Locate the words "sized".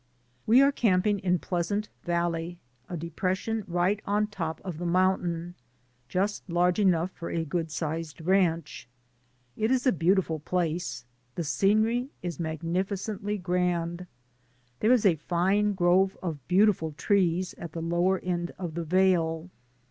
7.69-8.19